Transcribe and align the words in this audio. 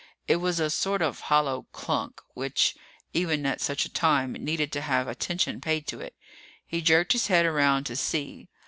It 0.27 0.37
was 0.37 0.59
a 0.59 0.71
sort 0.71 1.03
of 1.03 1.19
hollow 1.19 1.67
klunk 1.73 2.23
which, 2.33 2.75
even 3.13 3.45
at 3.45 3.61
such 3.61 3.85
a 3.85 3.93
time, 3.93 4.33
needed 4.33 4.71
to 4.71 4.81
have 4.81 5.07
attention 5.07 5.61
paid 5.61 5.85
to 5.89 5.99
it. 5.99 6.15
He 6.65 6.81
jerked 6.81 7.11
his 7.11 7.27
head 7.27 7.45
around 7.45 7.83
to 7.83 7.95
see. 7.95 8.49